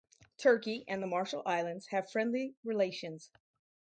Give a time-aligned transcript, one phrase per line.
[0.39, 3.29] Turkey and the Marshall Islands have friendly relations.